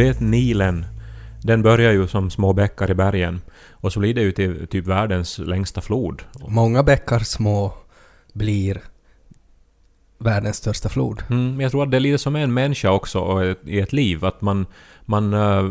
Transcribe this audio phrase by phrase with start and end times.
[0.00, 0.84] Vet Nilen,
[1.42, 3.40] den börjar ju som små bäckar i bergen
[3.70, 6.22] och så blir det ju till typ världens längsta flod.
[6.48, 7.72] Många bäckar små
[8.32, 8.80] blir
[10.18, 11.22] världens största flod.
[11.30, 13.80] Mm, men jag tror att det är lite som en människa också och ett- i
[13.80, 14.66] ett liv, att man,
[15.04, 15.62] man äh,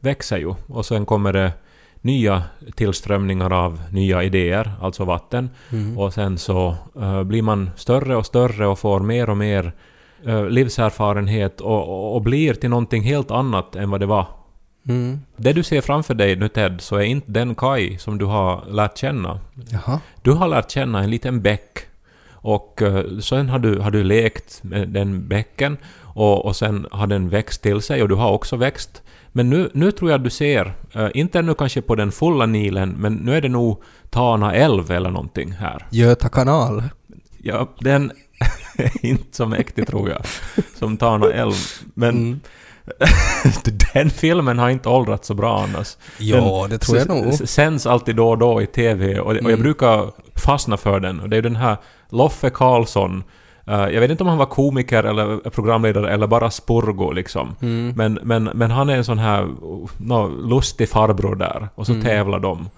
[0.00, 1.52] växer ju och sen kommer det
[2.00, 2.42] nya
[2.74, 5.50] tillströmningar av nya idéer, alltså vatten.
[5.72, 5.98] Mm.
[5.98, 9.72] Och sen så äh, blir man större och större och får mer och mer
[10.48, 14.26] livserfarenhet och, och, blir till någonting helt annat än vad det var.
[14.88, 15.20] Mm.
[15.36, 18.64] Det du ser framför dig nu Ted, så är inte den Kai som du har
[18.70, 19.40] lärt känna.
[19.70, 20.00] Jaha.
[20.22, 21.78] Du har lärt känna en liten bäck
[22.46, 27.06] och eh, sen har du, har du lekt med den bäcken och, och sen har
[27.06, 29.02] den växt till sig och du har också växt.
[29.32, 32.90] Men nu, nu tror jag du ser, eh, inte ännu kanske på den fulla Nilen,
[32.90, 35.86] men nu är det nog Tana älv eller någonting här.
[35.90, 36.82] Göta kanal.
[37.38, 38.12] Ja, den
[39.02, 40.22] inte så mäktig tror jag,
[40.78, 41.54] som Tana älv.
[41.94, 42.40] Men Mm.
[43.94, 45.96] den filmen har inte åldrats så bra annars.
[46.18, 47.34] Ja, Den det tror jag nog.
[47.34, 49.62] Sänds alltid då och då i TV och, och jag Mm.
[49.62, 50.10] brukar
[50.44, 51.20] fastna för den.
[51.20, 51.76] Och det är den här
[52.10, 53.24] Loffe Karlsson.
[53.66, 57.56] Eh, jag vet inte om han var komiker eller programledare eller bara spurgo liksom.
[57.62, 57.92] Mm.
[57.96, 59.48] Men, men, men han är en sån här
[59.98, 61.68] no, lustig farbror där.
[61.74, 62.04] Och så Mm.
[62.04, 62.68] tävlar de.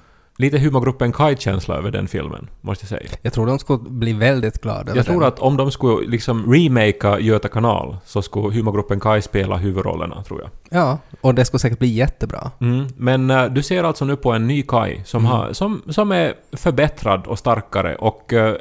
[0.40, 3.10] Lite humorgruppen Kai-känsla över den filmen, måste jag säga.
[3.22, 5.28] Jag tror de skulle bli väldigt glada Jag tror den.
[5.28, 10.40] att om de skulle liksom remakea Göta kanal så skulle humorgruppen Kai spela huvudrollerna, tror
[10.40, 10.50] jag.
[10.80, 12.50] Ja, och det skulle säkert bli jättebra.
[12.60, 12.86] Mm.
[12.96, 15.32] Men eh, du ser alltså nu på en ny Kai som, Mm.
[15.32, 18.54] har, som, som är förbättrad och starkare och eh,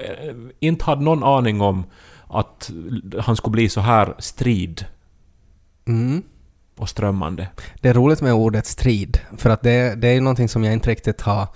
[0.59, 1.83] inte hade någon aning om
[2.27, 2.71] att
[3.19, 4.85] han skulle bli så här strid
[5.87, 6.23] Mm
[6.77, 7.47] och strömmande.
[7.81, 10.73] Det är roligt med ordet strid, för att det, det är ju någonting som jag
[10.73, 11.47] inte riktigt har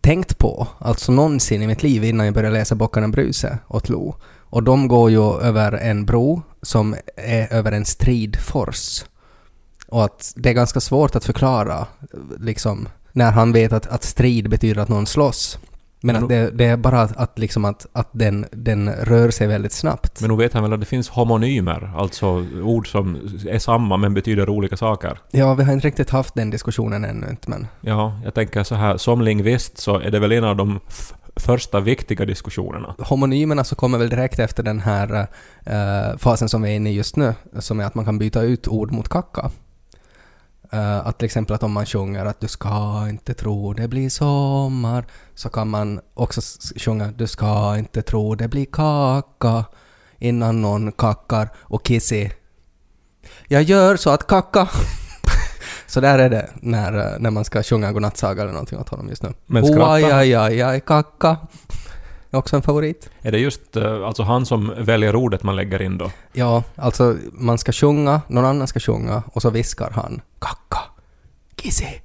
[0.00, 4.14] tänkt på, alltså någonsin i mitt liv innan jag började läsa Bockarna Bruse åt Lo.
[4.50, 9.04] Och de går ju över en bro som är över en stridfors.
[9.88, 11.86] Och att det är ganska svårt att förklara,
[12.38, 15.58] liksom, när han vet att, att strid betyder att någon slåss.
[16.00, 19.46] Men att det, det är bara att, att, liksom att, att den, den rör sig
[19.46, 20.20] väldigt snabbt.
[20.20, 22.26] Men nog vet han väl att det finns homonymer, alltså
[22.62, 23.16] ord som
[23.48, 25.18] är samma men betyder olika saker.
[25.30, 27.66] Ja, vi har inte riktigt haft den diskussionen ännu inte, men...
[27.80, 30.80] Ja, jag tänker så här, som lingvist så är det väl en av de
[31.36, 32.94] första viktiga diskussionerna.
[32.98, 35.26] homonymerna så kommer väl direkt efter den här
[35.66, 38.42] eh, fasen som vi är inne i just nu, som är att man kan byta
[38.42, 39.50] ut ord mot kacka.
[40.72, 44.10] Eh, att till exempel att om man sjunger att du ska inte tro det blir
[44.10, 46.40] sommar, så kan man också
[46.76, 49.64] sjunga du ska inte tro det blir kaka
[50.18, 52.32] innan någon kackar och kissi.
[53.48, 54.68] Jag gör så att kacka.
[55.86, 59.08] så där är det när, eh, när man ska sjunga godnattsaga eller någonting åt honom
[59.08, 59.32] just nu.
[59.46, 59.92] Men oh, skratta.
[59.92, 61.36] aj, aj, aj, aj, kacka.
[62.30, 63.10] Också en favorit.
[63.22, 66.10] Är det just eh, alltså han som väljer ordet man lägger in då?
[66.32, 70.78] Ja, alltså man ska sjunga, någon annan ska sjunga och så viskar han kacka,
[71.54, 72.02] kissi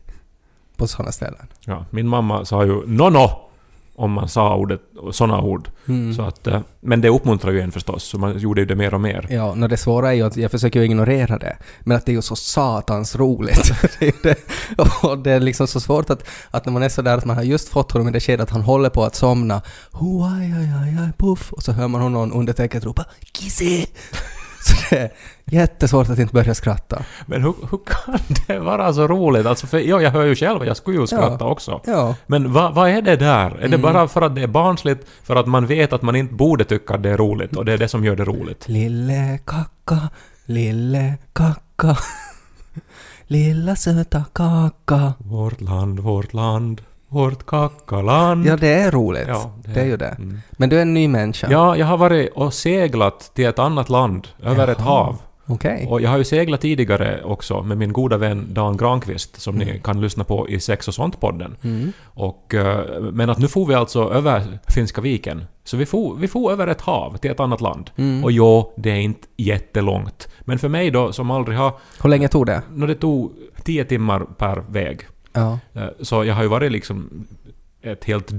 [0.77, 1.47] på sådana ställen.
[1.59, 3.49] Ja, min mamma sa ju ”nono”
[3.95, 4.81] om man sa ordet,
[5.11, 5.69] såna ord.
[5.87, 6.13] Mm.
[6.13, 8.93] Så att, eh, men det uppmuntrar ju en förstås, så man gjorde ju det mer
[8.93, 9.27] och mer.
[9.29, 12.15] Ja, no, det svåra är ju att jag försöker ignorera det, men att det är
[12.15, 13.71] ju så satans roligt.
[13.99, 14.37] det det.
[15.03, 17.35] Och det är liksom så svårt att, att när man är så där att man
[17.35, 19.61] har just fått honom i det skedet att han håller på att somna,
[19.91, 23.87] aj, aj, aj, aj, puff, och så hör man honom under täcket ropa kissi.
[24.67, 25.11] Så det är
[25.45, 27.01] jättesvårt att inte börja skratta.
[27.25, 29.45] Men hur, hur kan det vara så roligt?
[29.45, 31.45] Alltså för, ja, jag hör ju själv, jag skulle ju skratta Ja.
[31.51, 31.81] också.
[31.85, 32.15] Ja.
[32.27, 33.51] Men vad vad är det där?
[33.51, 33.81] Är det Mm.
[33.81, 36.93] bara för att det är barnsligt, för att man vet att man inte borde tycka
[36.93, 38.67] att det är roligt och det är det som gör det roligt?
[38.69, 40.09] Lille kacka,
[40.45, 41.97] lille kacka,
[43.27, 45.13] lilla söta kaka.
[45.17, 46.81] Vårt land, vårt land,
[47.13, 48.45] vårt kackaland.
[48.45, 49.27] Ja, det är roligt.
[49.27, 50.07] Ja, det, är ju det.
[50.17, 50.39] Mm.
[50.51, 51.47] Men du är en ny människa.
[51.51, 54.87] Ja, jag har varit och seglat till ett annat land, över ett Jaha.
[55.05, 55.15] hav.
[55.45, 55.87] Okej.
[55.89, 59.63] Och jag har ju seglat tidigare också med min goda vän Dan Granqvist som ni
[59.69, 59.81] Mm.
[59.81, 61.55] kan lyssna på i Sex och sånt-podden.
[61.63, 61.91] Mm.
[62.03, 65.45] Och, eh, men att nu får vi alltså över Finska viken.
[65.63, 67.89] Så vi får, vi får över ett hav till ett annat land.
[67.95, 68.23] Mm.
[68.23, 70.27] Och jo, det är inte jättelångt.
[70.41, 71.71] Men för mig då, som aldrig har...
[72.03, 72.61] Hur länge tog det?
[72.73, 73.31] Nå, det tog
[73.63, 74.99] tio timmar per väg.
[75.33, 75.59] Ja.
[75.73, 77.27] Eh, Så jag har ju varit liksom
[77.81, 78.31] ett helt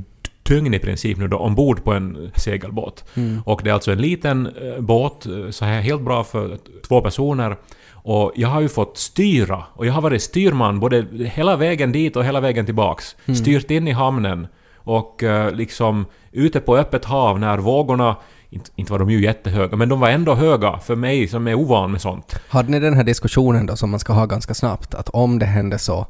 [0.43, 3.05] tyngd i princip nu då ombord på en segelbåt.
[3.45, 6.59] Och det är alltså en liten eh, båt, eh, så här helt bra för
[6.89, 7.57] två personer.
[7.93, 12.17] Och jag har ju fått styra, och jag har varit styrman både hela vägen dit
[12.17, 13.17] och hela vägen tillbaks.
[13.37, 14.47] Styrt in i hamnen
[14.77, 18.17] och liksom ute på öppet hav när vågorna,
[18.51, 21.55] inte, inte var de ju jättehöga, men de var ändå höga för mig som är
[21.55, 22.35] ovan med sånt.
[22.49, 25.47] Hade ni den här diskussionen då som man ska ha ganska snabbt, att om det
[25.47, 26.07] händer så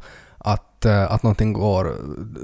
[0.85, 1.97] att, eh, att någonting går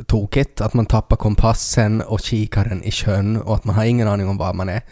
[0.06, 4.28] tokigt, att man tappar kompassen och kikaren i sjön och att man har ingen aning
[4.28, 4.82] om var man är,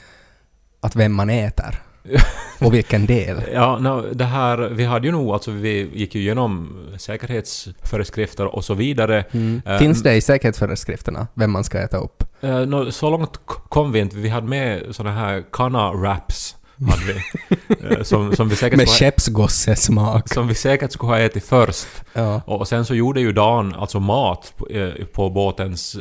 [0.81, 1.83] att vem man äter
[2.61, 3.43] och vilken del.
[3.53, 8.65] Ja, no, det här, vi hade ju nog, alltså vi gick ju igenom säkerhetsföreskrifter och
[8.65, 9.25] så vidare.
[9.65, 12.25] Eh, Finns det i säkerhetsföreskrifterna vem man ska äta upp?
[12.41, 14.17] Eh, nå, så långt kom vi inte.
[14.17, 16.55] Vi hade med såna här kana-wraps.
[16.91, 17.23] Hade vi.
[17.69, 20.29] Eh, som, som, vi säkert Med skeppsgossesmak.
[20.29, 21.89] som vi säkert skulle ha ätit först.
[22.13, 22.43] Ja.
[22.47, 25.97] Och sen så gjorde ju Dan alltså mat på, eh, på båtens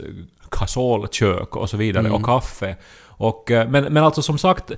[0.52, 2.76] kasolkök och så vidare, och kaffe.
[3.20, 4.72] Och, eh, men, men alltså som sagt,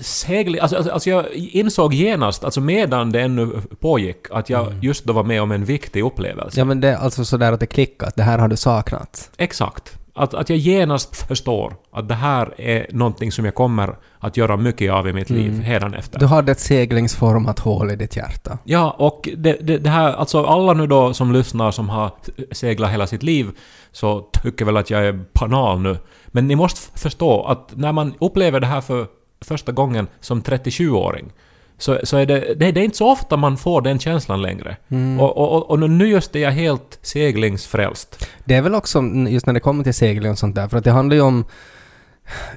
[0.00, 5.04] segling, alltså, alltså, alltså jag insåg genast, alltså medan det ännu pågick, att jag just
[5.04, 6.60] då var med om en viktig upplevelse.
[6.60, 9.30] ja men det är alltså sådär att det klickar, att det här har du saknat.
[9.36, 9.98] Exakt.
[10.14, 14.56] Att, att jag genast förstår att det här är någonting som jag kommer att göra
[14.56, 16.18] mycket av i mitt liv hädanefter.
[16.18, 18.58] Du hade ett seglingsformat hål i ditt hjärta.
[18.64, 22.12] Ja, och det, det, det här, alltså alla nu då som lyssnar som har
[22.52, 23.46] seglat hela sitt liv
[23.92, 25.96] så tycker väl att jag är banal nu.
[26.26, 29.06] Men ni måste förstå att när man upplever det här för
[29.40, 31.32] första gången som 37-åring
[31.78, 34.76] så, så är det, det, det är inte så ofta man får den känslan längre.
[35.18, 38.28] Och, och, och, och nu just är jag helt seglingsfrälst.
[38.44, 40.84] Det är väl också just när det kommer till segling och sånt där, för att
[40.84, 41.44] det handlar ju om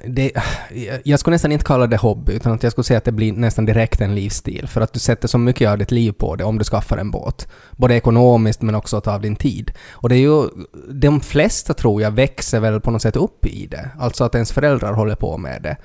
[0.04, 0.32] det,
[1.04, 3.32] jag skulle nästan inte kalla det hobby, utan att jag skulle säga att det blir
[3.32, 4.68] nästan direkt en livsstil.
[4.68, 7.10] För att du sätter så mycket av ditt liv på det om du skaffar en
[7.10, 7.48] båt.
[7.70, 9.72] Både ekonomiskt men också att av din tid.
[9.90, 10.48] Och det är ju,
[10.92, 13.90] de flesta tror jag växer väl på något sätt upp i det.
[13.98, 15.76] Alltså att ens föräldrar håller på med det.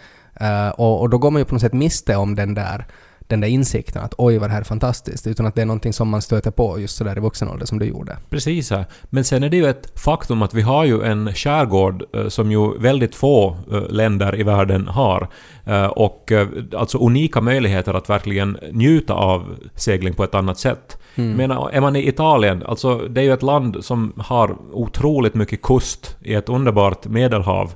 [0.42, 2.86] Uh, och, och då går man ju på något sätt miste om den där
[3.27, 5.94] den där insikten att oj vad det här är fantastiskt, utan att det är någonting
[5.94, 8.18] som man stöter på just sådär i vuxen ålder som du gjorde.
[8.29, 8.85] Precis här.
[9.09, 12.51] Men sen är det ju ett faktum att vi har ju en skärgård eh, som
[12.51, 15.27] ju väldigt få eh, länder i världen har.
[15.65, 16.31] Eh, Och
[16.77, 20.97] alltså unika möjligheter att verkligen njuta av segling på ett annat sätt.
[21.15, 21.33] Mm.
[21.38, 25.62] Menar, är man i Italien, alltså det är ju ett land som har otroligt mycket
[25.62, 27.71] kust i ett underbart medelhav.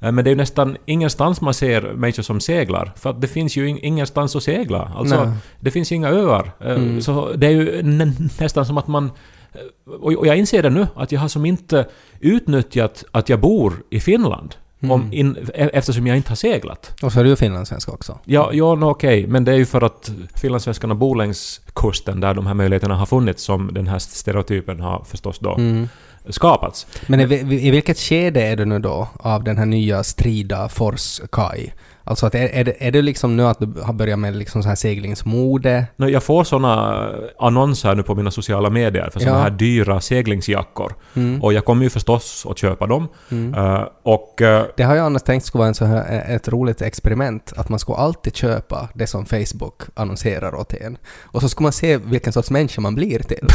[0.00, 2.92] Eh, Men det är ju nästan ingenstans man ser människor som seglar.
[2.96, 4.92] För att det finns ju ing- ingenstans att segla.
[4.96, 5.34] Alltså, Nej.
[5.60, 6.50] det finns ju inga öar.
[6.60, 7.00] Eh, Mm.
[7.00, 9.04] Så det är ju nä- nästan som att man...
[9.52, 11.86] eh, Och jag inser det nu, att jag har som inte
[12.20, 14.54] utnyttjat att jag bor i Finland.
[14.90, 16.94] Om in, e- eftersom jag inte har seglat.
[17.02, 18.18] Och så är du ju finlandssvensk också.
[18.24, 22.34] Ja, ja no, okej, men det är ju för att finlandssvenskarna bor längs kusten där
[22.34, 25.88] de här möjligheterna har funnits som den här stereotypen har förstås då Mm
[26.32, 26.86] skapats.
[27.06, 27.24] Men i,
[27.66, 31.70] i vilket skede är du nu då av den här nya strida Fors Kai?
[32.08, 34.62] Alltså att är, är, det, är det liksom nu att du har börjat med liksom
[34.62, 35.86] så här seglingsmode?
[35.96, 37.08] Nå, Jag får såna
[37.38, 39.38] annonser nu på mina sociala medier för såna Ja.
[39.38, 40.94] här dyra seglingsjackor.
[41.14, 41.42] Mm.
[41.42, 43.08] Och jag kommer ju förstås att köpa dem.
[43.30, 43.54] Mm.
[43.54, 46.82] Eh, och eh, Det har jag annars tänkt skulle vara en så här, ett roligt
[46.82, 50.98] experiment, att man skulle alltid köpa det som Facebook annonserar åt en.
[51.24, 53.46] Och så skulle man se vilken sorts människa man blir till.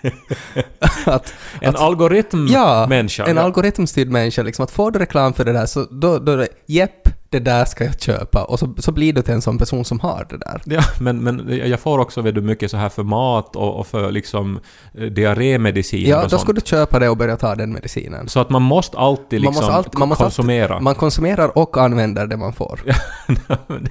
[1.06, 3.22] att, en att, algoritmmänniska.
[3.22, 6.46] ja, en algoritmstyrd människa, liksom att får du reklam för det där så då, då
[6.66, 7.05] jepp,
[7.38, 8.44] det där ska jag köpa.
[8.44, 10.62] Och så, så blir du till en sån person som har det där.
[10.64, 13.86] Ja, men, men jag får också vet du, mycket så här för mat och, och
[13.86, 14.60] för liksom
[14.94, 16.42] eh, diarrémediciner Ja, och då sånt.
[16.42, 18.28] skulle du köpa det och börja ta den medicinen.
[18.28, 20.80] Så att man måste alltid Man liksom måste alltid- man måste alltid- konsumera.
[20.80, 22.80] Man konsumerar och använder det man får.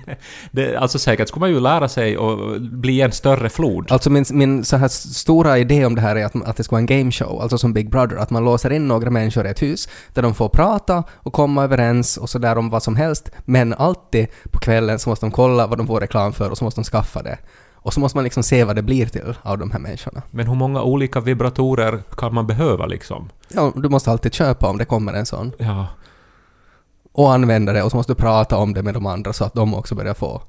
[0.06, 0.18] det,
[0.52, 3.92] det, alltså säkert skulle man ju lära sig och bli en större flod.
[3.92, 6.74] Alltså min, min så här stora idé om det här är att, att det ska
[6.76, 9.62] vara en gameshow, alltså som Big Brother, att man låser in några människor i ett
[9.62, 13.74] hus där de får prata och komma överens och sådär om vad som helst, men
[13.74, 16.82] alltid på kvällen så måste de kolla vad de får reklam för och så måste
[16.82, 17.38] de skaffa det.
[17.74, 20.22] Och så måste man liksom se vad det blir till av de här människorna.
[20.32, 23.30] Men hur många olika vibratorer kan man behöva liksom?
[23.50, 25.52] Ja, du måste alltid köpa om det kommer en sån.
[25.58, 25.88] Ja.
[27.12, 29.54] Och använda det och så måste du prata om det med de andra så att
[29.54, 30.42] de också börjar få.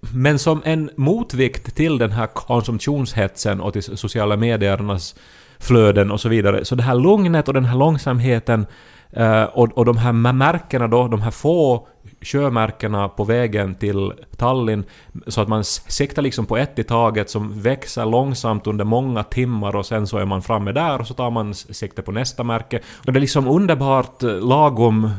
[0.00, 5.14] Men som en motvikt till den här konsumtionshetsen och till sociala mediernas
[5.58, 8.66] flöden och så vidare, så det här lugnet och den här långsamheten
[9.12, 11.86] eh, och, och de här märkena då, de här få
[12.22, 14.84] sjömärkena på vägen till Tallinn,
[15.26, 19.76] så att man siktar liksom på ett i taget som växer långsamt under många timmar
[19.76, 22.80] och sen så är man framme där och så tar man sikte på nästa märke.
[23.06, 25.10] Och det är liksom underbart eh, lagom eh,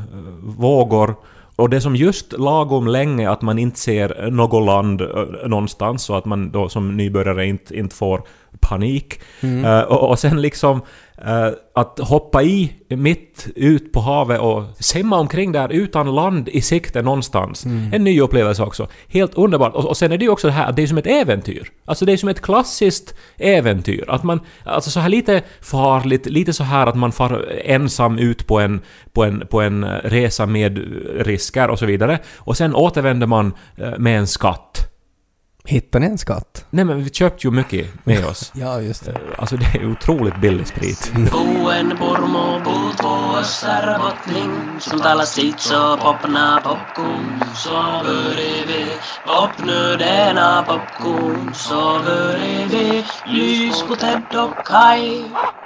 [0.41, 1.15] vågor
[1.55, 5.01] och det är som just lagom länge att man inte ser något land
[5.45, 8.23] någonstans så att man då som nybörjare inte, inte får
[8.59, 9.21] panik.
[9.41, 10.81] Eh, och, och sen liksom
[11.75, 17.01] att hoppa i mitt ut på havet och simma omkring där utan land i sikte
[17.01, 17.65] någonstans.
[17.65, 18.87] En ny upplevelse också.
[19.07, 19.73] Helt underbart.
[19.73, 21.71] Och, och sen är det ju också det här att det är som ett äventyr.
[21.85, 24.05] Alltså det är som ett klassiskt äventyr.
[24.07, 28.47] Att man, alltså så här lite farligt, lite så här att man far ensam ut
[28.47, 28.81] på en,
[29.13, 30.79] på en, på en resa med
[31.25, 32.19] risker och så vidare.
[32.37, 34.80] Och sen återvänder man eh, med en skatt.
[35.63, 36.65] Hittar ni en skatt?
[36.69, 38.51] Nej men vi köpte ju mycket med oss.
[38.61, 39.17] Ja, just det.
[39.37, 41.11] Alltså det är otroligt billig sprit.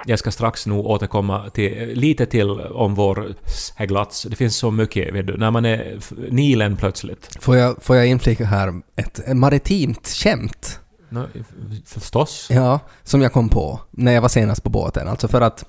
[0.06, 3.34] Jag ska strax nog återkomma till, lite till om vår
[3.78, 4.24] seglats.
[4.24, 5.98] Det finns så mycket, vet du, när man är
[6.30, 7.38] Nilen plötsligt.
[7.40, 10.80] Får jag, får jag inflika här ett maritimt skämt?
[11.10, 11.46] Nå, f-
[11.86, 12.48] förstås.
[12.51, 15.08] Ja, som jag kom på när jag var senast på båten.
[15.08, 15.65] Alltså för att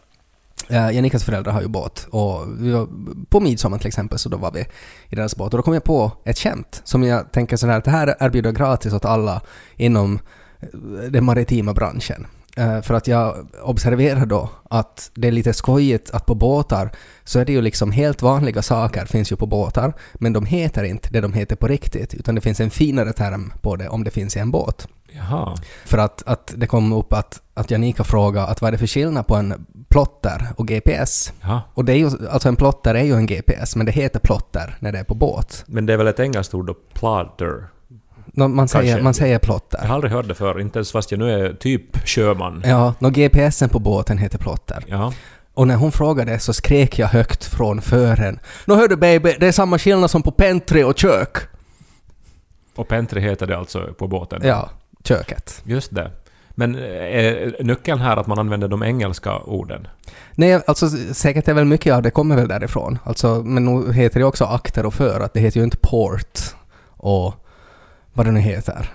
[0.69, 2.89] eh, Janikas föräldrar har ju båt och var,
[3.27, 4.61] på midsommar till exempel så då var vi
[5.09, 7.85] i deras båt och då kom jag på ett skämt som jag tänker sådär att
[7.85, 9.41] det här erbjuder gratis åt alla
[9.77, 10.19] inom
[10.61, 10.69] eh,
[11.11, 12.27] den maritima branschen.
[12.57, 16.91] Eh, för att jag observerar då att det är lite skojigt att på båtar
[17.25, 20.85] så är det ju liksom helt vanliga saker finns ju på båtar men de heter
[20.85, 24.05] inte det de heter på riktigt utan det finns en finare term på det om
[24.05, 24.89] det finns i en båt.
[25.13, 25.57] Jaha.
[25.85, 28.87] För att, att det kom upp att, att Janika frågade att vad är det för
[28.87, 31.33] skillnad på en plotter och GPS?
[31.41, 31.63] Ja.
[31.75, 34.77] Och det är ju, alltså en plotter är ju en GPS, men det heter plotter
[34.81, 35.65] när det är på båt.
[35.67, 36.75] Men det är väl ett engelskt ord då?
[36.95, 37.69] Plotter.
[38.39, 39.79] Nå, man, säger, man säger Jag plotter.
[39.87, 42.63] har aldrig hört det förr, inte ens fast jag nu är typ sjöman.
[42.67, 44.85] Ja, nå, GPSen på båten heter plotter.
[44.87, 45.13] Ja.
[45.55, 48.39] Och när hon frågade så skrek jag högt från fören.
[48.65, 51.37] Nå hör du baby, det är samma skillnad som på pentry och kök.
[52.75, 54.41] Och Pentry heter det alltså på båten?
[54.45, 54.71] Ja,
[55.05, 55.63] köket.
[55.65, 56.11] Just det.
[56.51, 59.87] Men eh, är nyckeln här att man använder de engelska orden?
[60.35, 62.99] Nej, alltså säkert är väl mycket av det kommer väl därifrån.
[63.05, 66.41] Alltså, men nu heter det också akter och för, att det heter ju inte port
[66.97, 67.35] och
[68.17, 68.91] vad det nu heter.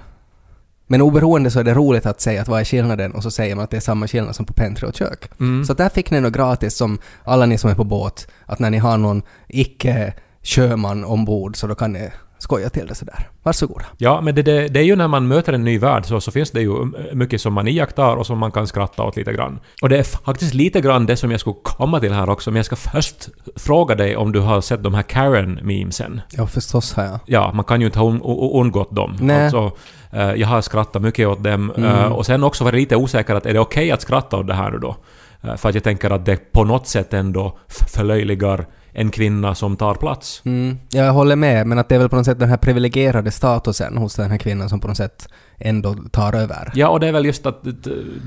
[0.87, 3.55] Men oberoende så är det roligt att säga att vad är skillnaden och så säger
[3.55, 5.29] man att det är samma skillnad som på pentry och kök.
[5.39, 5.65] Mm.
[5.65, 8.69] Så där fick ni nog gratis som alla ni som är på båt, att när
[8.69, 10.13] ni har någon icke
[10.43, 12.11] sjöman ombord så då kan ni
[12.41, 13.29] skoja till det sådär.
[13.43, 13.85] Varsågoda.
[13.97, 16.31] Ja, men det, det, det är ju när man möter en ny värld så, så
[16.31, 16.71] finns det ju
[17.13, 19.59] mycket som man iakttar och som man kan skratta åt lite grann.
[19.81, 22.55] Och det är faktiskt lite grann det som jag skulle komma till här också, men
[22.55, 26.21] jag ska först fråga dig om du har sett de här Karen-memesen.
[26.31, 27.19] Ja, förstås har jag.
[27.25, 29.17] Ja, man kan ju inte ha un- un- undgått dem.
[29.19, 29.43] Nej.
[29.43, 29.71] Alltså,
[30.11, 31.71] eh, jag har skrattat mycket åt dem.
[31.77, 31.89] Mm.
[31.89, 34.53] eh, och sen också varit lite osäker att är det okej att skratta åt det
[34.53, 34.95] här nu då?
[35.43, 37.57] Eh, för att jag tänker att det på något sätt ändå
[37.93, 40.41] förlöjligar en kvinna som tar plats.
[40.45, 43.31] Mm, jag håller med, men att det är väl på något sätt den här privilegierade
[43.31, 45.27] statusen hos den här kvinnan som på något sätt
[45.63, 46.71] ändå tar över.
[46.73, 47.63] Ja, och det är väl just att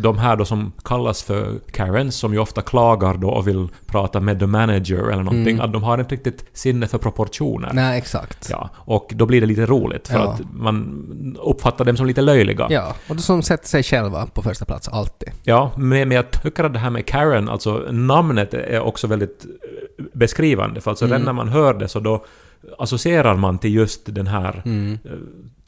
[0.02, 4.20] de här då som kallas för Karens, som ju ofta klagar då och vill prata
[4.20, 5.60] med the manager eller någonting, Mm.
[5.66, 7.70] att de har inte riktigt sinne för proportioner.
[7.72, 8.48] Nej, exakt.
[8.50, 10.32] Ja, och då blir det lite roligt för Ja.
[10.32, 12.66] att man uppfattar dem som lite löjliga.
[12.70, 15.28] Ja, och de som sätter sig själva på första plats, alltid.
[15.42, 19.46] Ja, men, men jag tycker att det här med Karen, alltså namnet är också väldigt
[20.14, 20.80] beskrivande.
[20.80, 21.12] För alltså Mm.
[21.12, 22.24] redan när man hör det så då
[22.78, 24.98] associerar man till just den här Mm.
[25.04, 25.10] eh,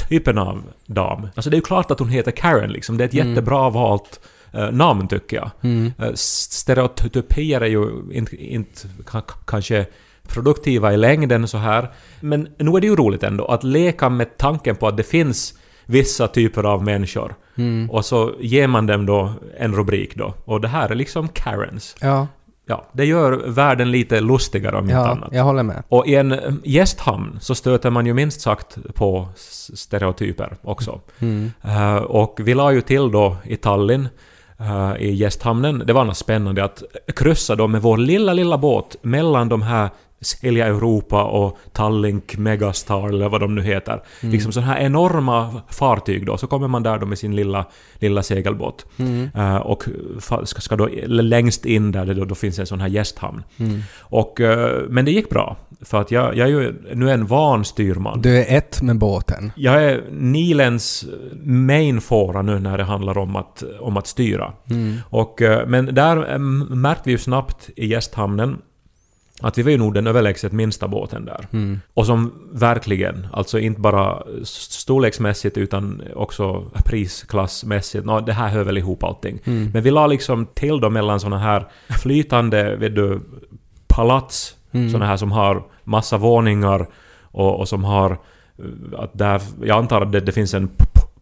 [0.08, 1.28] typen av dam.
[1.34, 2.96] Alltså det är ju klart att hon heter Karen liksom.
[2.96, 3.28] Det är ett Mm.
[3.28, 4.20] jättebra valt
[4.52, 5.50] eh, namn tycker jag.
[5.62, 5.92] Mm.
[5.98, 9.86] Eh, stereotypier är ju inte, inte ka- kanske
[10.28, 11.88] produktiva i längden så här.
[12.20, 15.54] Men nu är det ju roligt ändå att leka med tanken på att det finns
[15.86, 17.34] vissa typer av människor.
[17.56, 17.90] Mm.
[17.90, 20.34] Och så ger man dem då en rubrik då.
[20.44, 21.96] Och det här är liksom Karens.
[22.00, 22.26] Ja,
[22.68, 25.28] Ja, det gör världen lite lustigare om inte ja, annat.
[25.32, 25.82] jag håller med.
[25.88, 29.28] Och i en gästhamn så stöter man ju minst sagt på
[29.74, 31.00] stereotyper också.
[31.18, 31.52] Mm.
[31.62, 34.08] Eh, och vi la ju till då i Tallinn,
[34.58, 36.82] eh, i gästhamnen, det var något spännande att
[37.16, 39.90] kryssa då med vår lilla, lilla båt mellan de här
[40.26, 44.02] Silja Europa och Tallink Megastar eller vad de nu heter.
[44.20, 44.32] Mm.
[44.32, 47.64] Liksom sådana här enorma fartyg då, så kommer man där då med sin lilla,
[47.94, 48.86] lilla segelbåt.
[48.96, 49.28] Mm.
[49.34, 49.84] Eh, och
[50.44, 53.42] ska, ska då längst in där det då, då finns en sån här gästhamn.
[53.56, 53.80] Mm.
[54.00, 55.56] Och, eh, men det gick bra.
[55.80, 58.22] För att jag, jag är ju nu en van styrman.
[58.22, 59.52] Du är ett med båten.
[59.56, 61.06] Jag är Nilens
[61.42, 64.52] main fåra nu när det handlar om att, om att styra.
[64.70, 64.96] Mm.
[65.10, 66.38] Och, eh, men där
[66.74, 68.58] märkte vi ju snabbt i gästhamnen
[69.40, 71.46] att vi var ju nog den överlägset minsta båten där.
[71.52, 71.80] Mm.
[71.94, 78.78] Och som verkligen, alltså inte bara storleksmässigt utan också prisklassmässigt, nå, det här hör väl
[78.78, 79.38] ihop allting.
[79.44, 79.70] Mm.
[79.72, 81.66] Men vi la liksom till då mellan såna här
[82.02, 83.20] flytande, vet du,
[83.86, 84.90] palats, Mm.
[84.90, 86.86] såna här som har massa våningar
[87.22, 88.10] och, och som har...
[88.10, 90.68] eh, Att där, jag antar att det, det finns en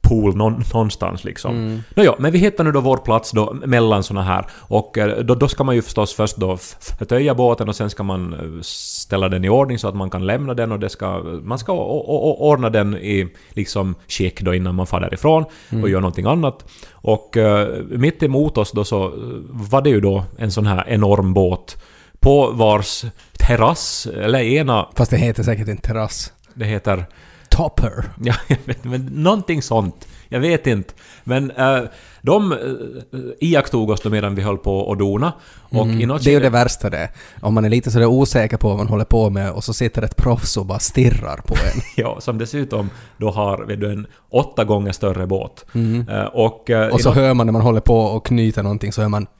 [0.05, 1.83] pool någon, någonstans liksom.
[1.95, 5.35] Nåja, men vi hittar nu då vår plats då mellan såna här och eh, då,
[5.35, 6.57] då ska man ju förstås först då
[6.99, 10.27] förtöja båten och sen ska man eh, ställa den i ordning så att man kan
[10.27, 11.73] lämna den och det ska, man ska
[12.39, 15.45] ordna den i liksom skick då innan man far därifrån
[15.83, 16.65] och gör någonting annat.
[16.93, 19.13] Och eh, mitt emot oss då så
[19.51, 21.77] var det ju då en sån här enorm båt
[22.21, 23.05] på vars
[23.39, 26.33] terrass, eller ena, Fast det heter säkert inte terrass.
[26.55, 27.07] det heter
[27.57, 28.05] Topper.
[28.25, 30.09] Ja, jag vet, men någonting sånt.
[30.29, 30.95] Jag vet inte.
[31.25, 31.79] Men eh,
[32.23, 32.59] de uh,
[33.41, 35.33] iakttog oss då medan vi höll på att dona.
[35.61, 36.09] Och Mm.
[36.09, 37.09] Det är ju det värsta det.
[37.41, 40.03] Om man är lite sådär osäker på vad man håller på med och så sitter
[40.03, 41.81] ett proffs och bara stirrar på en.
[41.97, 45.65] Ja, som dessutom då har vet du, en åtta gånger större båt.
[46.33, 46.89] Och, Mm.
[46.93, 49.27] Och i så hör man när man håller på och knyter någonting så hör man...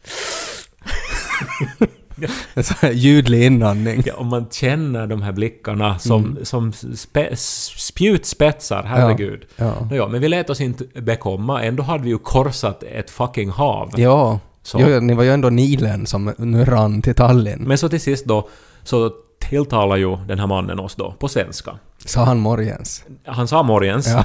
[2.55, 4.03] en sån här ljudlig inandning.
[4.07, 6.45] Ja, om man känner de här blickarna som, Mm.
[6.45, 9.45] som spe, spjutspetsar, herregud.
[9.57, 9.73] Ja.
[9.91, 11.63] Nåja, men vi lät oss inte bekomma.
[11.63, 13.91] Ändå hade vi ju korsat ett fucking hav.
[13.97, 14.41] Ja.
[14.63, 14.81] Så.
[14.81, 17.63] Jo, ni var ju ändå Nilen som nu rann till Tallinn.
[17.63, 18.49] Men så till sist då
[18.83, 19.11] så
[19.51, 21.71] tilltalar ju den här mannen oss då på svenska.
[22.05, 23.05] Sa han morgens.
[23.27, 24.09] Han sa morgens.
[24.09, 24.25] Ja.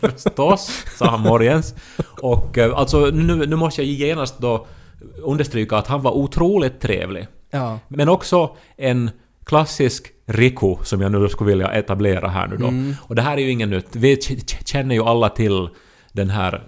[0.00, 1.74] Förstås sa han morgens.
[2.20, 4.66] Och eh, alltså nu, nu måste jag genast då
[5.22, 7.26] understryka att han var otroligt trevlig.
[7.50, 7.78] Ja.
[7.88, 9.10] Men också en
[9.44, 12.66] klassisk Riku som jag nu skulle vilja etablera här nu då.
[12.66, 12.94] Mm.
[13.00, 13.96] Och det här är ju inget nytt.
[13.96, 14.20] Vi
[14.64, 15.68] känner ju alla till
[16.12, 16.62] den här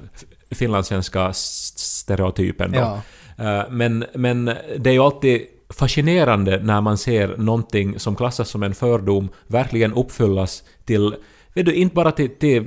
[0.50, 2.78] finlandssvenska stereotypen då.
[2.78, 3.00] Ja.
[3.44, 4.44] Eh, Men, men
[4.78, 9.92] det är ju alltid fascinerande när man ser någonting som klassas som en fördom verkligen
[9.94, 11.14] uppfyllas till,
[11.54, 12.66] vet du, inte bara till, till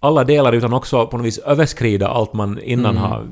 [0.00, 3.28] alla delar utan också på något vis överskrida allt man innan har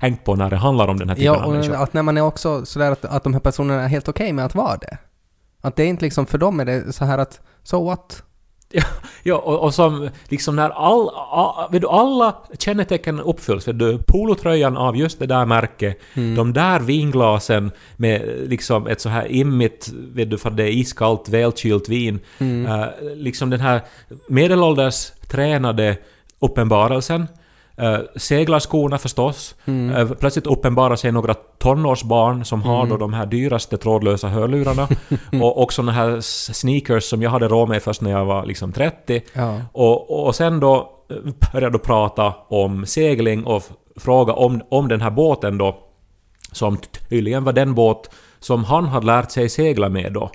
[0.00, 1.40] tänkt på när det handlar om den här typen Mm.
[1.40, 1.74] Ja, av människor.
[1.82, 4.44] att när man är också sådär att, att de här personerna är helt okej med
[4.44, 4.98] att vara det.
[5.60, 8.22] Att det är inte liksom, för dem är det så här att, so what?
[8.70, 8.82] Ja,
[9.22, 13.98] ja och, och som liksom när all, all, vet du, alla kännetecken uppfylls, vet du,
[14.06, 15.98] polotröjan av just det där märket,
[16.36, 21.28] de där vinglasen med liksom ett så här immigt, vet du, för det är iskallt,
[21.28, 23.80] välkylt vin, eh, liksom den här
[24.28, 25.96] medelålders tränade
[26.40, 27.26] uppenbarelsen,
[27.82, 29.54] Uh, seglarskorna förstås.
[29.66, 34.88] Eh, plötsligt uppenbarar sig några tonårsbarn som har då de här dyraste trådlösa hörlurarna.
[35.42, 36.20] och också såna här
[36.52, 39.22] sneakers som jag hade råd med först när jag var liksom 30.
[39.32, 39.60] Ja.
[39.72, 41.16] Och, och sen då eh,
[41.52, 43.62] började du prata om segling och
[43.96, 45.78] fråga om, om den här båten då,
[46.52, 50.30] som tydligen var den båt som han hade lärt sig segla med då,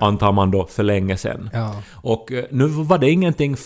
[0.00, 1.50] antar man då för länge sedan.
[1.52, 1.74] Ja.
[1.94, 3.56] Och eh, nu var det ingenting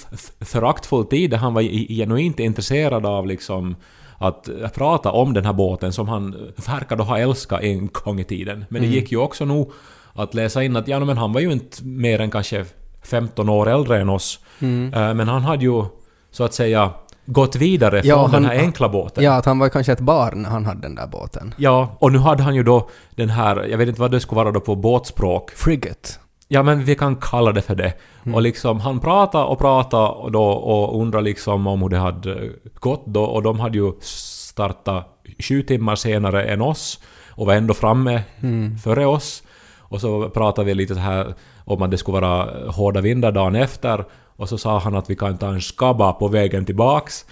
[0.40, 3.76] föraktfullt i det, han var genuint intresserad av liksom
[4.18, 8.20] att eh, prata om den här båten som han eh, verkade ha älskat en gång
[8.20, 8.64] i tiden.
[8.68, 9.72] Men det gick ju också nog
[10.12, 12.64] att läsa in att ja, men han var ju inte mer än kanske
[13.02, 14.40] 15 år äldre än oss.
[14.61, 15.85] Eh, Men han hade ju
[16.31, 16.90] så att säga
[17.27, 19.25] gått vidare Ja, från den han- här enkla båten.
[19.25, 21.55] Ja, att han var kanske ett barn när han hade den där båten.
[21.57, 24.37] Ja, och nu hade han ju då den här, jag vet inte vad det skulle
[24.37, 26.09] vara då på båtspråk, Frigate.
[26.49, 27.93] Ja men vi kan kalla det för det.
[28.23, 28.35] Mm.
[28.35, 32.51] Och liksom han pratade och pratade och, då, och undrade liksom om hur det hade
[32.81, 35.09] gått då och de hade ju startat
[35.39, 36.99] sju timmar senare än oss
[37.31, 38.79] och var ändå framme Mm.
[38.79, 39.43] före oss.
[39.79, 43.55] Och så pratade vi lite så här om att det skulle vara hårda vindar dagen
[43.57, 44.05] efter
[44.37, 47.25] och så sa han att vi kan ta en skabba på vägen tillbaks.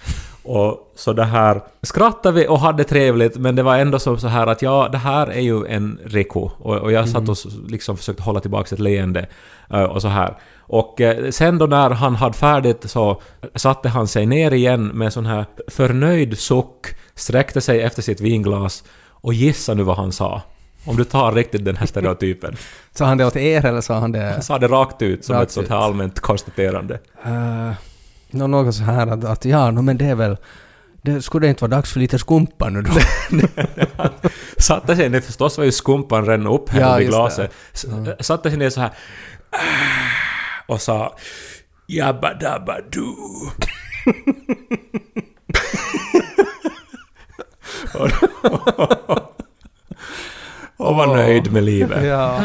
[0.43, 4.27] Och så det här skrattade vi och hade trevligt men det var ändå som så
[4.27, 6.39] här att ja, det här är ju en Riku.
[6.39, 9.25] Och, och jag satt och s- liksom försökte hålla tillbaks ett leende
[9.73, 10.37] eh, och så här.
[10.59, 13.21] Och eh, sen då när han hade färdigt så
[13.55, 16.85] satte han sig ner igen med en sån här förnöjd suck,
[17.15, 20.41] sträckte sig efter sitt vinglas och gissa nu vad han sa.
[20.85, 22.55] Om du tar riktigt den här stereotypen.
[22.95, 24.31] Sa han det åt er eller sa han det...
[24.31, 26.99] Han sa det rakt ut som Rakt ett sånt här allmänt konstaterande.
[27.25, 27.71] Uh,
[28.29, 30.37] något så här att, att ja, no, men det är väl...
[31.03, 32.91] Det skulle det inte vara dags för lite skumpa nu då?
[34.57, 37.51] Satte sig ner, förstås var ju skumpan redan upphälld Ja, i glaset.
[37.73, 37.85] S-
[38.19, 38.91] Satte sig ner så här
[40.67, 41.15] och sa
[41.87, 43.05] Jabba dabba du.
[49.07, 49.40] och
[50.93, 52.05] var nöjd med livet.
[52.05, 52.35] ja.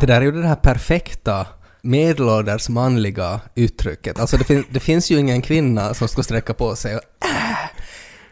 [0.00, 1.46] Det där är ju det här perfekta
[1.82, 4.20] medelålders manliga uttrycket.
[4.20, 7.56] Alltså det, fin- det finns ju ingen kvinna som skulle sträcka på sig och äh,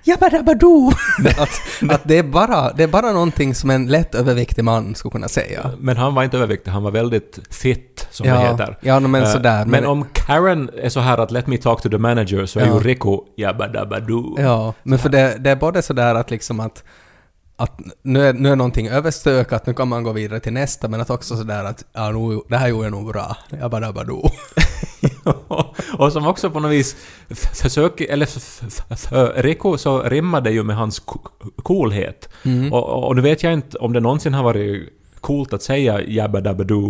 [0.05, 0.91] Jabbadabadoo!
[1.39, 1.61] att,
[1.91, 5.29] att det, är bara, det är bara någonting som en lätt överviktig man skulle kunna
[5.29, 5.71] säga.
[5.79, 8.79] Men han var inte överviktig, han var väldigt fit, som det Ja, heter.
[8.81, 11.83] ja, men Eh, sådär, Men, men- om Karen är så här att “let me talk
[11.83, 12.75] to the manager” så är Ja.
[12.75, 14.37] ju Rico “jabbadabadoo”.
[14.41, 16.85] Ja, men för det, det är både sådär att liksom att
[17.63, 21.01] att nu är, nu är någonting överstökat, nu kan man gå vidare till nästa, men
[21.01, 23.37] att också sådär att ja, nu, det här gjorde jag nog bra.
[23.61, 24.29] Jabbadabadoo.
[25.99, 26.97] och som också på något vis
[27.29, 28.27] f- försöker, eller
[28.97, 31.29] för Rico så rimmar det ju med hans co-
[31.63, 32.29] coolhet.
[32.45, 32.73] Mm.
[32.73, 34.89] Och, och nu vet jag inte om det någonsin har varit
[35.21, 36.89] coolt att säga jabbadabadoo,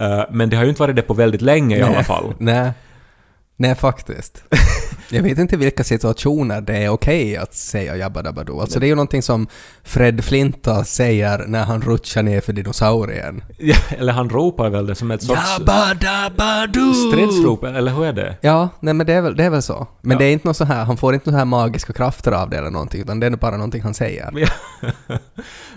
[0.00, 2.24] uh, men det har ju inte varit det på väldigt länge i alla fall.
[2.38, 2.72] Nej.
[3.62, 4.42] Nej, faktiskt.
[5.10, 8.60] Jag vet inte i vilka situationer det är okej att säga jabbadabadoo.
[8.60, 9.46] Alltså det är ju någonting som
[9.82, 13.44] Fred Flinta säger när han rutschar ner för dinosaurien.
[13.58, 16.94] Ja, eller han ropar väl det som ett sorts Jabbadabadoo!
[16.94, 18.36] stridsrop, eller hur är det?
[18.40, 19.86] Ja, nej men det är väl, det är väl så.
[20.00, 20.18] Men Ja.
[20.18, 22.58] det är inte något så här, han får inte några här magiska krafter av det
[22.58, 24.30] eller någonting, utan det är bara någonting han säger.
[24.36, 24.48] Ja.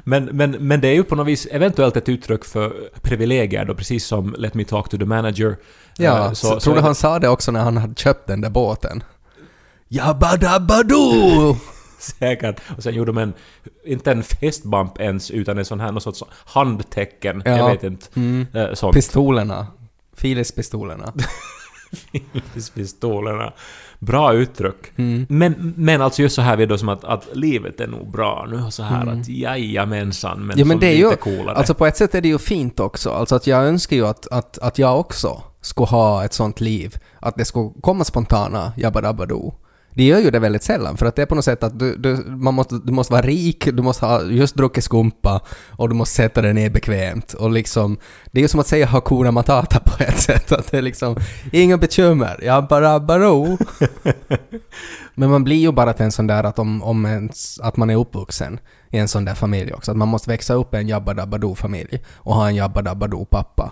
[0.04, 3.76] men, men, men det är ju på något vis eventuellt ett uttryck för privilegier då,
[3.76, 5.56] precis som “Let me talk to the manager”.
[5.98, 8.50] Ja, Eh, så, tror du han sa det också när han hade köpt den där
[8.50, 9.04] båten?
[9.88, 11.58] Jabbadabadoo!
[12.00, 12.62] Säkert.
[12.78, 13.34] Och sen gjorde de en,
[13.86, 17.42] inte en fistbump ens, utan en sån här, någon sorts handtecken.
[17.46, 17.58] Ja.
[17.58, 18.08] Jag vet inte.
[18.16, 18.48] Mm.
[18.54, 18.94] Eh, sånt.
[18.96, 19.68] Pistolerna.
[20.18, 21.14] Philips-pistolerna.
[22.76, 23.54] Pistolerna.
[24.00, 24.92] Bra uttryck.
[24.96, 25.26] Mm.
[25.30, 28.48] Men, men alltså just så här vid då som att, att livet är nog bra
[28.52, 30.60] nu och så här att jajamensan, men, Mm.
[30.60, 31.56] Ja men så det är lite ju, coolare.
[31.58, 33.10] alltså på ett sätt är det ju fint också.
[33.10, 36.98] Alltså att jag önskar ju att, att, att jag också skulle ha ett sånt liv.
[37.20, 39.54] Att det skulle komma spontana jabbadabadoo.
[39.96, 41.96] Det gör ju det väldigt sällan, för att det är på något sätt att du,
[41.96, 45.96] du, man måste, du måste vara rik, du måste ha just druckit skumpa och du
[45.96, 47.34] måste sätta dig ner bekvämt.
[47.34, 47.98] Och liksom,
[48.32, 51.16] det är ju som att säga Hakuna Matata på ett sätt, att det är liksom
[51.52, 53.58] inga bekymmer, jabbadabadoo.
[55.16, 57.90] Men man blir ju bara till en sån där att om, om ens, att man
[57.90, 59.92] är uppvuxen i en sån där familj också.
[59.92, 63.72] Att man måste växa upp i en jabbadabadoo-familj och ha en jabbadabadoo-pappa.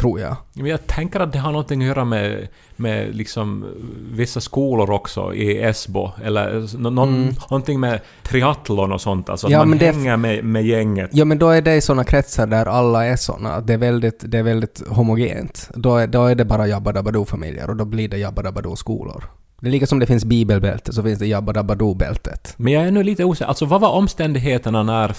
[0.00, 0.36] Tror jag.
[0.54, 3.66] Men jag tänker att det har någonting att göra med, med liksom
[4.12, 9.50] vissa skolor också i Esbo, eller nå- någon, någonting med triathlon och sånt, alltså att
[9.52, 9.58] Mm.
[9.60, 11.10] Ja, man men det- hänger med, med gänget.
[11.12, 13.60] Ja men då är det i såna kretsar där alla är såna.
[13.60, 15.70] Det är väldigt, det är väldigt homogent.
[15.74, 19.24] Då är, då är det bara jabbadabadoo-familjer och då blir det jabbadabadoo-skolor.
[19.60, 22.54] Det är lika som det finns bibelbälte så finns det jabbadabadoo-bältet.
[22.56, 25.16] Men jag är nu lite osäker, alltså vad var omständigheterna när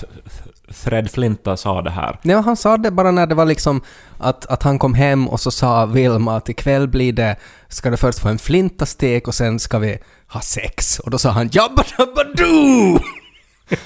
[0.70, 2.20] Fred Flinta sa det här?
[2.22, 3.82] Nej, han sa det bara när det var liksom
[4.18, 7.36] att, att han kom hem och så sa Vilma att ikväll blir det,
[7.68, 11.00] ska du först få en flintastek och sen ska vi ha sex.
[11.00, 13.00] Och då sa han jabbadabadoo!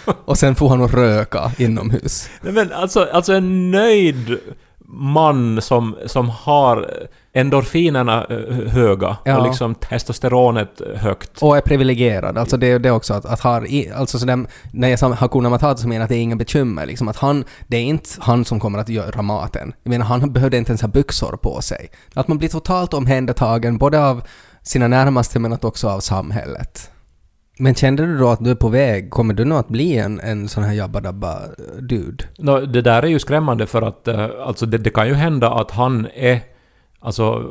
[0.25, 2.29] och sen får han och röka inomhus.
[2.41, 4.39] Nej, men alltså, alltså en nöjd
[4.87, 6.89] man som, som har
[7.33, 9.37] endorfinerna eh, höga Ja.
[9.39, 11.41] och liksom testosteronet högt.
[11.41, 12.37] Och är privilegierad.
[12.37, 15.13] Alltså det är det också att, att ha, i- alltså så den, när jag sa
[15.13, 16.85] Hakuna Matata så menar jag att det är inga bekymmer.
[16.85, 19.73] Liksom att han, det är inte han som kommer att göra maten.
[19.83, 21.89] Jag menar han behövde inte ens ha byxor på sig.
[22.13, 24.21] Att man blir totalt omhändertagen både av
[24.61, 26.91] sina närmaste men också av samhället.
[27.59, 29.09] Men kände du då att du är på väg?
[29.09, 32.23] Kommer du nog att bli en, en sån här jabbadabba-dude?
[32.37, 35.49] Nå, det där är ju skrämmande för att eh, alltså det, det kan ju hända
[35.53, 36.41] att han är
[36.99, 37.43] alltså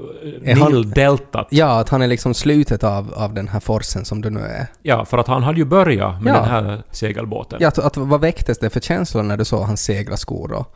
[0.43, 1.47] nildeltat.
[1.51, 4.67] Ja, att han är liksom slutet av, av den här forsen som du nu är.
[4.83, 6.41] Ja, för att han hade ju börjat med Ja.
[6.41, 7.59] den här segelbåten.
[7.63, 10.75] Ja, att, att, vad väcktes det för känslor när du såg hans seglarskor och,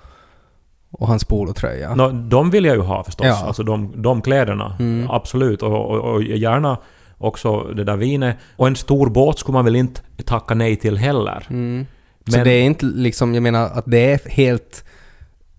[0.91, 1.95] och hans polotröja?
[1.95, 3.47] Nå, de vill jag ju ha förstås, Ja.
[3.47, 4.77] alltså de, de kläderna.
[4.79, 5.11] Mm.
[5.11, 6.79] Absolut, och, och, och gärna
[7.19, 8.37] också det där vinet.
[8.57, 11.47] Och en stor båt skulle man väl inte tacka nej till heller.
[11.51, 11.87] Mm.
[12.27, 14.85] Så Men- det är inte liksom, jag menar att det är helt...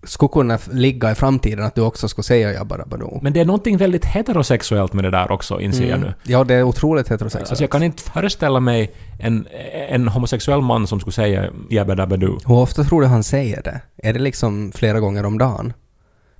[0.02, 3.18] Skulle kunna ligga i framtiden att du också skulle säga jabbadabadoo.
[3.22, 6.06] Men det är någonting väldigt heterosexuellt med det där också, inser jag nu.
[6.06, 6.18] Mm.
[6.22, 7.50] Ja, det är otroligt heterosexuellt.
[7.50, 9.46] Alltså jag kan inte föreställa mig en,
[9.88, 12.38] en homosexuell man som skulle säga jabbadabadoo.
[12.46, 13.80] Hur ofta tror du han säger det?
[13.96, 15.72] Är det liksom flera gånger om dagen?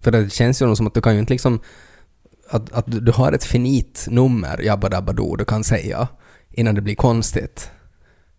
[0.01, 1.61] För det känns ju som att du kan ju inte liksom...
[2.51, 6.09] Att, att du, har ett finit nummer, jabbadabadoo, du kan säga
[6.51, 7.71] innan det blir konstigt.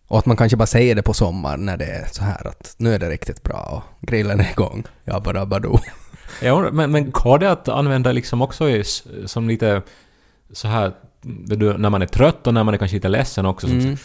[0.07, 2.75] Och att man kanske bara säger det på sommaren när det är så här att
[2.77, 4.83] nu är det riktigt bra och grillen är igång.
[5.05, 5.79] Jabbadabadoo.
[6.41, 8.83] Ja, men, men går det att använda liksom också i,
[9.25, 9.81] som lite
[10.53, 10.93] så här
[11.77, 13.67] när man är trött och när man är kanske lite ledsen också.
[13.67, 13.97] Som Mm.
[13.97, 14.03] så,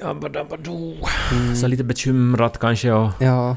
[0.00, 0.94] jabbadabadoo.
[1.60, 3.10] Så lite bekymrat kanske och...
[3.20, 3.56] Ja.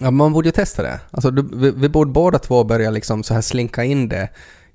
[0.00, 1.00] ja, man borde ju testa det.
[1.10, 4.28] Alltså, du, vi, vi borde båda två börja liksom så här slinka in det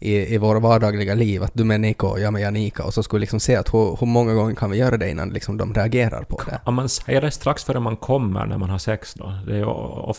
[0.06, 1.44] i, i våra vardagliga liv.
[1.44, 2.84] Att du med Nico och jag med Janika.
[2.84, 5.30] Och så skulle liksom se att hur, hur många gånger kan vi göra det innan
[5.30, 6.60] liksom de reagerar på det.
[6.64, 9.34] Om man säger det strax före man kommer när man har sex då.
[9.48, 9.66] Det är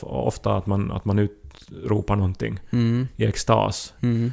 [0.04, 3.08] ofta att man, att man utropar någonting Mm.
[3.16, 3.94] i extas.
[4.02, 4.32] Mm.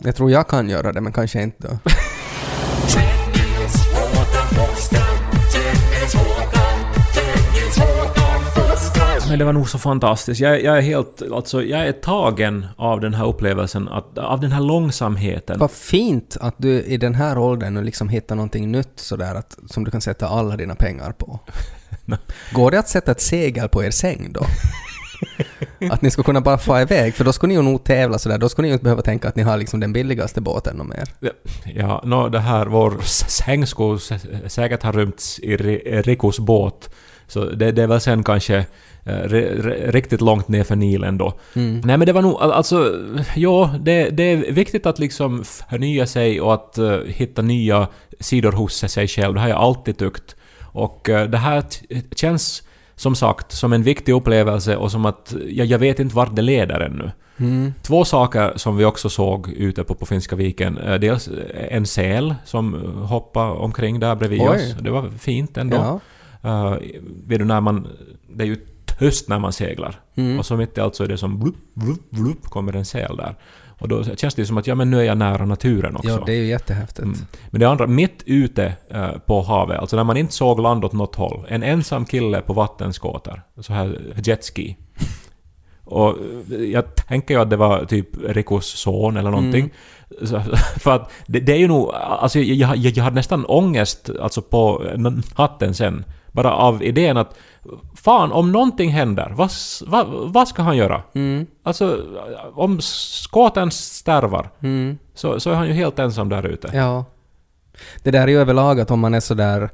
[0.00, 1.68] Jag tror jag kan göra det, men kanske inte.
[1.68, 1.78] då.
[9.38, 10.40] det var nog så fantastiskt.
[10.40, 11.22] Jag, jag är helt...
[11.32, 15.58] Alltså, jag är tagen av den här upplevelsen, att, av den här långsamheten.
[15.58, 19.58] Vad fint att du i den här åldern nu liksom hittar någonting nytt sådär att,
[19.66, 21.40] som du kan sätta alla dina pengar på.
[22.52, 24.46] Går det att sätta ett segel på er säng då?
[25.90, 28.38] att ni skulle kunna bara få iväg, för då skulle ni ju nog tävla sådär,
[28.38, 30.86] då skulle ni ju inte behöva tänka att ni har liksom den billigaste båten och
[30.86, 31.08] mer.
[31.64, 33.98] Ja, nå det här, vår säng skulle
[34.48, 36.90] säkert ha rymts i Ri- Rikos båt.
[37.26, 38.56] Så det, det är väl sen kanske
[39.04, 41.32] eh, ri- ri- riktigt långt ner för Nilen då.
[41.56, 41.80] Mm.
[41.84, 42.92] Nej men det var nog, al- alltså,
[43.36, 47.88] ja, det, det är viktigt att liksom förnya sig och att eh, hitta nya
[48.20, 49.34] sidor hos sig själv.
[49.34, 50.36] Det har jag alltid tyckt.
[50.62, 51.62] Och eh, det här
[52.16, 52.62] känns
[52.96, 56.42] som sagt som en viktig upplevelse och som att jag, jag vet inte vart det
[56.42, 57.10] leder ännu.
[57.36, 57.74] Mm.
[57.82, 60.78] Två saker som vi också såg ute på, på Finska viken.
[60.78, 61.28] Eh, Dels
[61.70, 62.74] en säl som
[63.08, 64.48] hoppade omkring där bredvid Oj.
[64.48, 64.74] oss.
[64.80, 65.76] Det var fint ändå.
[65.76, 66.00] Ja.
[66.44, 66.76] Uh,
[67.26, 67.88] vet du när man...
[68.28, 68.56] Det är ju
[68.98, 70.00] tyst när man seglar.
[70.14, 70.38] Mm.
[70.38, 73.16] Och så mitt i allt så är det som blup, blup, blup kommer en säl
[73.16, 73.34] där.
[73.78, 76.08] Och då känns det som att ja men nu är jag nära naturen också.
[76.08, 76.98] ja, det är ju jättehäftigt.
[76.98, 77.18] Mm.
[77.50, 80.92] Men det andra, mitt ute eh, på havet, alltså när man inte såg land åt
[80.92, 81.46] något håll.
[81.48, 84.76] En ensam kille på vattenskoter, så här jetski.
[85.84, 86.08] Och
[86.50, 89.70] eh, jag tänker ju att det var typ Rikos son eller någonting.
[90.22, 90.40] Så,
[90.78, 91.90] för att det, det är ju nog...
[91.94, 94.82] Alltså jag, jag, jag hade nästan ångest alltså på
[95.36, 96.04] natten sen.
[96.34, 97.34] Bara av idén att
[97.94, 99.50] fan, om någonting händer, vad,
[99.86, 101.02] vad, vad ska han göra?
[101.14, 101.46] Mm.
[101.62, 102.00] Alltså,
[102.54, 104.98] om skåten stärvar, Mm.
[105.14, 106.70] så, så är han ju helt ensam där ute.
[106.74, 107.04] Ja.
[108.02, 109.70] Det där är ju överlag att om man är sådär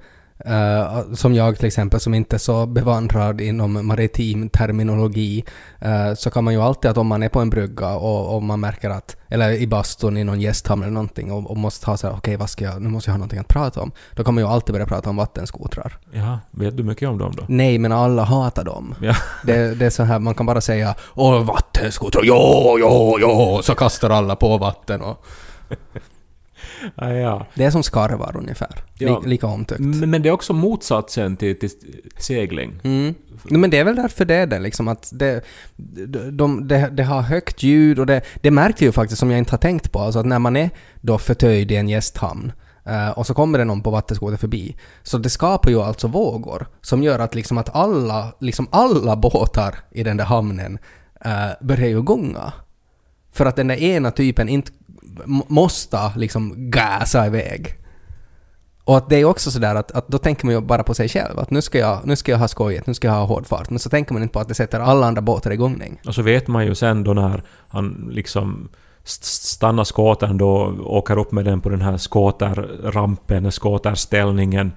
[0.46, 5.44] Uh, som jag till exempel som inte är så bevandrad inom maritim terminologi
[5.78, 8.42] eh, så kan man ju alltid att om man är på en brygga och, och
[8.42, 11.96] man märker att, eller i bastun i någon gästhamn eller någonting och, och måste ha
[11.96, 13.92] så här, okej vad ska jag, nu måste jag ha någonting att prata om.
[14.14, 15.98] Då kan man ju alltid börja prata om vattenskotrar.
[16.12, 17.44] Ja, vet du mycket om dem då?
[17.48, 18.94] Nej, men alla hatar dem.
[19.00, 19.14] Ja.
[19.44, 23.74] Det, det är så här, man kan bara säga ”Åh, vattenskotrar, jo, jo, jo”, så
[23.74, 25.26] kastar alla på vatten och...
[26.94, 27.46] Ja, ja.
[27.54, 28.84] Det är som skarvar ungefär.
[28.98, 29.20] Ja.
[29.20, 29.80] Li, lika omtyckt.
[29.80, 31.70] Men det är också motsatsen till, till
[32.18, 32.80] segling.
[32.84, 33.14] Mm.
[33.44, 35.44] Men det är väl därför det är det liksom att det,
[36.06, 39.52] de, de, det har högt ljud och det, det märkte jag faktiskt som jag inte
[39.52, 39.98] har tänkt på.
[39.98, 42.52] Alltså att när man är då förtöjd i en gästhamn
[42.84, 44.76] eh, och så kommer det någon på vattenskoter förbi.
[45.02, 49.74] Så det skapar ju alltså vågor som gör att liksom att alla, liksom alla båtar
[49.90, 50.78] i den där hamnen
[51.24, 52.52] eh, börjar ju gunga.
[53.32, 54.72] För att den där ena typen inte
[55.48, 57.76] måste liksom gasa iväg.
[58.84, 61.08] Och att det är också sådär att, att då tänker man ju bara på sig
[61.08, 61.38] själv.
[61.38, 63.70] Att nu ska, jag, nu ska jag ha skojigt, nu ska jag ha hård fart.
[63.70, 66.00] Men så tänker man inte på att det sätter alla andra båtar i gångning.
[66.06, 68.68] Och så vet man ju sen då när han liksom
[69.20, 74.72] stannar skåten då åker upp med den på den här skåterrampen, skåterställningen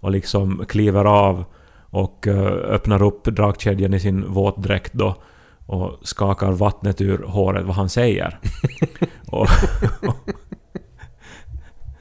[0.00, 1.44] och liksom kliver av
[1.90, 5.16] och eh, öppnar upp dragkedjan i sin våtdräkt då
[5.66, 8.38] och skakar vattnet ur håret vad han säger.
[9.26, 9.48] och,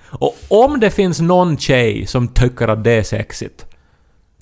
[0.09, 3.65] och om det finns någon tjej som tycker att det är sexigt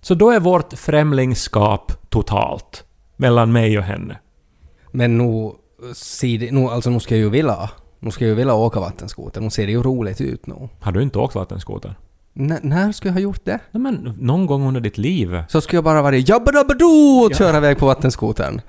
[0.01, 2.83] så då är vårt främlingskap totalt
[3.17, 4.19] mellan mig och henne.
[4.91, 5.51] Men nu,
[6.51, 9.41] nu, alltså nu ska jag ju vilja, nu ska jag ju vilja åka vattenskoter.
[9.41, 10.69] Nu ser det ju roligt ut nu.
[10.79, 11.95] Har du inte åkt vattenskoter?
[12.35, 13.59] N- när ska jag ha gjort det?
[13.71, 15.43] Nej men någon gång under ditt liv.
[15.49, 18.61] Så ska jag bara vara jabbadabbadoo och köra iväg på vattenskotern.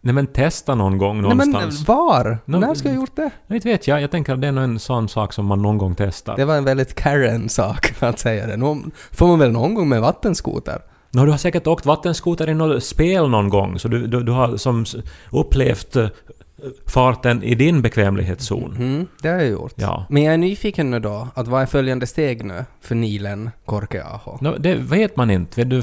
[0.00, 1.88] Nej men testa någon gång Nej men någonstans.
[1.88, 2.38] var?
[2.44, 3.30] Nå- när ska jag ha gjort det?
[3.46, 4.00] Nej, inte vet jag.
[4.02, 6.36] Jag tänker att det är nog en sån sak som man någon gång testar.
[6.36, 8.56] Det var en väldigt Karen-sak att säga det.
[8.56, 8.82] Nu
[9.12, 10.78] får man väl någon gång med vattenskoter?
[11.10, 14.32] Nå, du har säkert åkt vattenskoter i något spel någon gång, så du, du, du
[14.32, 14.84] har som
[15.32, 16.06] upplevt eh,
[16.86, 18.76] farten i din bekvämlighetszon.
[18.76, 19.72] Mm, det har jag gjort.
[19.76, 20.06] Ja.
[20.10, 24.38] Men jag är nyfiken nu då, att vad är följande steg nu för Nilen Korkeaho?
[24.40, 25.64] Nå, det vet man inte.
[25.64, 25.82] Du,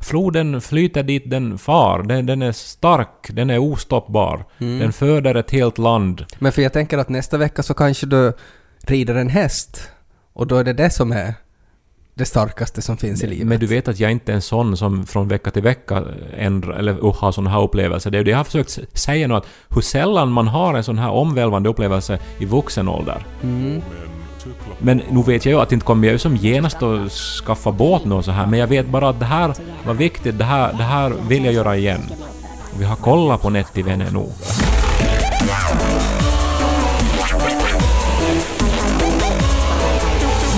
[0.00, 2.02] floden flyter dit den far.
[2.02, 4.44] Den, den är stark, den är ostoppbar.
[4.58, 4.78] Mm.
[4.78, 6.24] Den föder ett helt land.
[6.38, 8.32] Men för jag tänker att nästa vecka så kanske du
[8.80, 9.90] rider en häst
[10.32, 11.34] och då är det det som är
[12.20, 13.46] det starkaste som finns i livet.
[13.46, 16.04] Men du vet att jag inte är en sån som från vecka till vecka
[16.36, 18.10] ändrar, eller har såna här upplevelser.
[18.10, 20.98] Det är det jag har försökt säga nu, att hur sällan man har en sån
[20.98, 23.26] här omvälvande upplevelse i vuxen ålder.
[23.42, 23.82] Mm.
[24.78, 28.14] Men nu vet jag ju att inte kommer jag som genast att skaffa båt nu
[28.14, 29.54] och så här, men jag vet bara att det här
[29.86, 32.00] var viktigt, det här, det här vill jag göra igen.
[32.78, 34.32] Vi har kollat på Nettivene nog.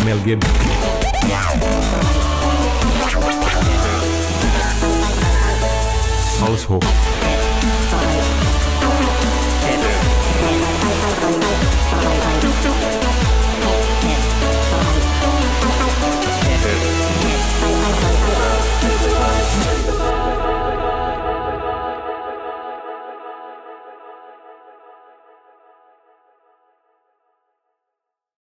[0.04, 0.71] Mel Gibson.
[6.52, 7.11] Haushoch.